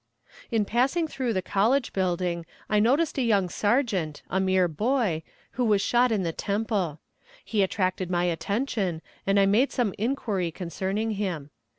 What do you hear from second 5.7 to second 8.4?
shot in the temple. He attracted my